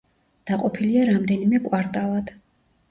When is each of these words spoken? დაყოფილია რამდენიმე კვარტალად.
დაყოფილია 0.51 1.03
რამდენიმე 1.11 1.61
კვარტალად. 1.69 2.39